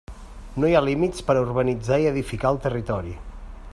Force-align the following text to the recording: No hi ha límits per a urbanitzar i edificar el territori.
No 0.61 0.69
hi 0.69 0.77
ha 0.77 0.81
límits 0.85 1.25
per 1.27 1.35
a 1.35 1.43
urbanitzar 1.47 1.99
i 2.05 2.09
edificar 2.13 2.53
el 2.55 2.59
territori. 2.65 3.15